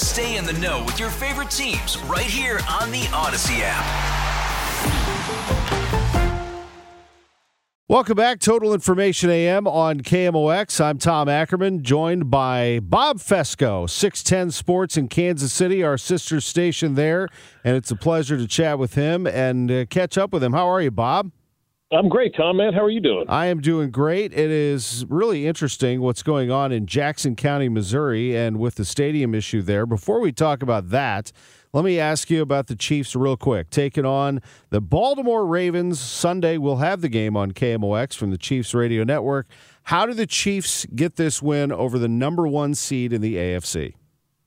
[0.00, 3.84] Stay in the know with your favorite teams right here on the Audacy app.
[7.86, 10.82] Welcome back, Total Information AM on KMOX.
[10.82, 16.94] I'm Tom Ackerman, joined by Bob Fescoe, 610 Sports in Kansas City, our sister station
[16.94, 17.28] there.
[17.62, 20.54] And it's a pleasure to chat with him and uh, catch up with him.
[20.54, 21.30] How are you, Bob?
[21.92, 22.72] I'm great, Tom, man.
[22.72, 23.24] How are you doing?
[23.28, 24.32] I am doing great.
[24.32, 29.34] It is really interesting what's going on in Jackson County, Missouri, and with the stadium
[29.34, 29.86] issue there.
[29.86, 31.32] Before we talk about that,
[31.72, 33.70] let me ask you about the Chiefs real quick.
[33.70, 38.72] Taking on the Baltimore Ravens Sunday, we'll have the game on KMOX from the Chiefs
[38.72, 39.48] Radio Network.
[39.84, 43.94] How do the Chiefs get this win over the number one seed in the AFC?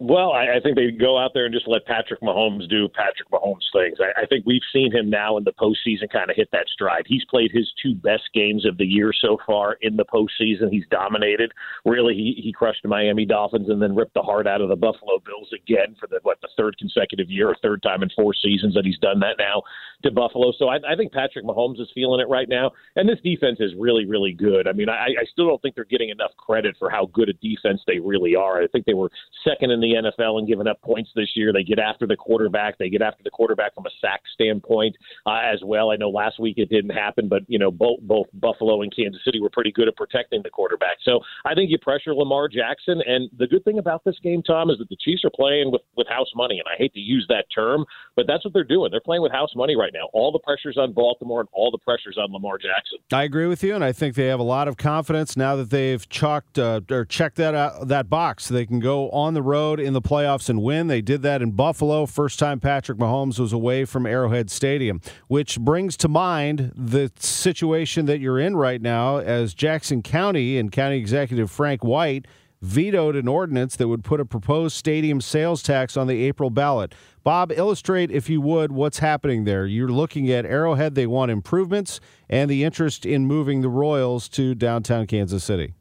[0.00, 3.30] Well, I, I think they go out there and just let Patrick Mahomes do Patrick
[3.30, 3.98] Mahomes things.
[4.00, 7.04] I, I think we've seen him now in the postseason kind of hit that stride.
[7.06, 10.72] He's played his two best games of the year so far in the postseason.
[10.72, 11.52] He's dominated.
[11.84, 14.76] Really, he, he crushed the Miami Dolphins and then ripped the heart out of the
[14.76, 18.34] Buffalo Bills again for the what the third consecutive year or third time in four
[18.34, 19.62] seasons that he's done that now
[20.02, 20.52] to Buffalo.
[20.58, 22.72] So I, I think Patrick Mahomes is feeling it right now.
[22.96, 24.66] And this defense is really, really good.
[24.66, 27.32] I mean, I, I still don't think they're getting enough credit for how good a
[27.34, 28.60] defense they really are.
[28.60, 29.10] I think they were
[29.46, 31.52] second in the NFL and giving up points this year.
[31.52, 32.78] They get after the quarterback.
[32.78, 34.96] They get after the quarterback from a sack standpoint
[35.26, 35.90] uh, as well.
[35.90, 39.20] I know last week it didn't happen, but you know both both Buffalo and Kansas
[39.24, 40.96] City were pretty good at protecting the quarterback.
[41.02, 43.02] So I think you pressure Lamar Jackson.
[43.06, 45.82] And the good thing about this game, Tom, is that the Chiefs are playing with
[45.96, 46.58] with house money.
[46.58, 47.84] And I hate to use that term,
[48.16, 48.90] but that's what they're doing.
[48.90, 50.08] They're playing with house money right now.
[50.12, 52.98] All the pressures on Baltimore and all the pressures on Lamar Jackson.
[53.12, 55.70] I agree with you, and I think they have a lot of confidence now that
[55.70, 58.48] they've chalked uh, or checked that out, that box.
[58.48, 60.86] They can go on the road in the playoffs and win.
[60.86, 62.06] They did that in Buffalo.
[62.06, 68.06] First time Patrick Mahomes was away from Arrowhead Stadium, which brings to mind the situation
[68.06, 72.26] that you're in right now as Jackson County and County Executive Frank White
[72.64, 76.94] vetoed an ordinance that would put a proposed stadium sales tax on the April ballot.
[77.22, 79.66] Bob, illustrate, if you would, what's happening there.
[79.66, 84.54] You're looking at Arrowhead, they want improvements, and the interest in moving the Royals to
[84.54, 85.74] downtown Kansas City.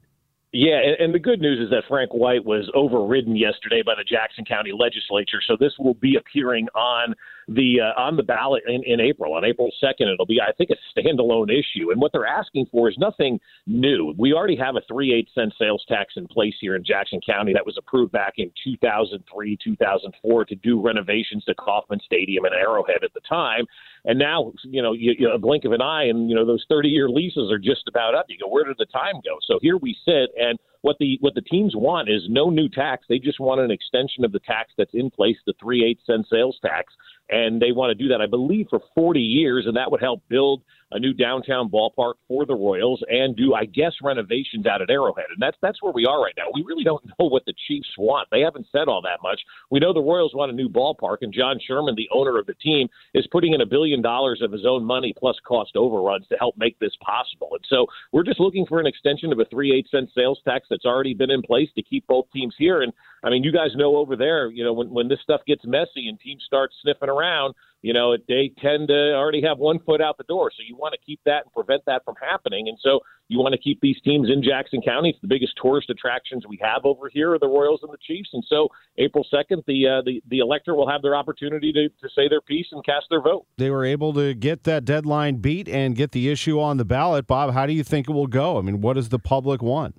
[0.55, 4.45] Yeah, and, the good news is that Frank White was overridden yesterday by the Jackson
[4.45, 7.15] County Legislature, so this will be appearing on
[7.47, 9.33] the uh, on the ballot in, in April.
[9.33, 11.89] On April second, it'll be, I think, a standalone issue.
[11.89, 14.13] And what they're asking for is nothing new.
[14.15, 17.51] We already have a three eight cent sales tax in place here in Jackson County
[17.53, 23.03] that was approved back in 2003, 2004 to do renovations to Kauffman Stadium and Arrowhead
[23.03, 23.65] at the time.
[24.05, 26.65] And now, you know, you, you, a blink of an eye, and you know those
[26.67, 28.25] 30 year leases are just about up.
[28.27, 29.37] You go, where did the time go?
[29.47, 33.05] So here we sit, and what the what the teams want is no new tax.
[33.09, 36.27] They just want an extension of the tax that's in place, the three eight cent
[36.29, 36.93] sales tax,
[37.29, 40.21] and they want to do that, I believe, for 40 years, and that would help
[40.29, 40.61] build
[40.91, 45.25] a new downtown ballpark for the Royals and do, I guess, renovations out at Arrowhead.
[45.29, 46.43] And that's that's where we are right now.
[46.53, 48.27] We really don't know what the Chiefs want.
[48.31, 49.41] They haven't said all that much.
[49.71, 52.53] We know the Royals want a new ballpark, and John Sherman, the owner of the
[52.55, 56.35] team, is putting in a billion dollars of his own money plus cost overruns to
[56.37, 57.49] help make this possible.
[57.53, 60.67] And so we're just looking for an extension of a three eight cent sales tax
[60.73, 62.81] that's already been in place to keep both teams here.
[62.81, 62.91] And
[63.23, 66.07] I mean, you guys know over there, you know, when when this stuff gets messy
[66.09, 67.53] and teams start sniffing around
[67.83, 70.49] you know, they tend to already have one foot out the door.
[70.55, 72.69] So you want to keep that and prevent that from happening.
[72.69, 75.09] And so you want to keep these teams in Jackson County.
[75.09, 78.29] It's the biggest tourist attractions we have over here are the Royals and the Chiefs.
[78.31, 82.09] And so April 2nd, the uh, the, the electorate will have their opportunity to, to
[82.15, 83.45] say their piece and cast their vote.
[83.57, 87.27] They were able to get that deadline beat and get the issue on the ballot.
[87.27, 88.57] Bob, how do you think it will go?
[88.57, 89.97] I mean, what does the public want?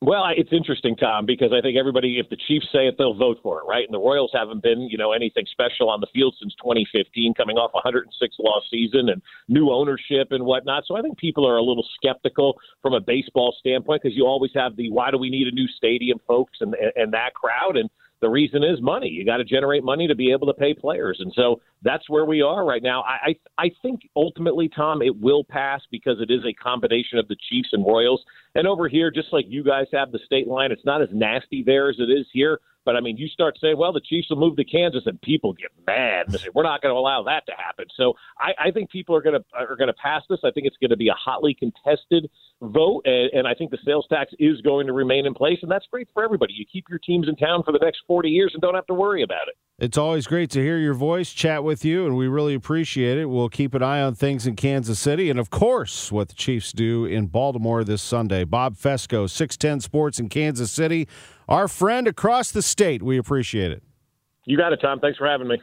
[0.00, 3.38] Well, it's interesting, Tom, because I think everybody, if the Chiefs say it, they'll vote
[3.42, 3.84] for it, right?
[3.84, 7.56] And the Royals haven't been, you know, anything special on the field since 2015, coming
[7.56, 10.84] off a 106 loss season and new ownership and whatnot.
[10.86, 14.52] So I think people are a little skeptical from a baseball standpoint because you always
[14.54, 17.76] have the why do we need a new stadium, folks, and and that crowd.
[17.76, 17.90] And
[18.20, 19.08] the reason is money.
[19.08, 22.24] You got to generate money to be able to pay players, and so that's where
[22.24, 23.02] we are right now.
[23.02, 27.28] I, I I think ultimately, Tom, it will pass because it is a combination of
[27.28, 28.24] the Chiefs and Royals.
[28.54, 31.62] And over here, just like you guys have the state line, it's not as nasty
[31.64, 32.60] there as it is here.
[32.84, 35.52] But I mean, you start saying, well, the Chiefs will move to Kansas, and people
[35.52, 36.28] get mad.
[36.28, 37.86] And say, We're not going to allow that to happen.
[37.96, 40.40] So I, I think people are going to are going to pass this.
[40.44, 42.30] I think it's going to be a hotly contested
[42.62, 45.70] vote, and, and I think the sales tax is going to remain in place, and
[45.70, 46.54] that's great for everybody.
[46.54, 48.94] You keep your teams in town for the next 40 years and don't have to
[48.94, 49.56] worry about it.
[49.80, 53.26] It's always great to hear your voice, chat with you, and we really appreciate it.
[53.26, 56.72] We'll keep an eye on things in Kansas City and, of course, what the Chiefs
[56.72, 58.42] do in Baltimore this Sunday.
[58.42, 61.06] Bob Fescoe, 610 Sports in Kansas City,
[61.48, 63.04] our friend across the state.
[63.04, 63.84] We appreciate it.
[64.46, 64.98] You got it, Tom.
[64.98, 65.62] Thanks for having me.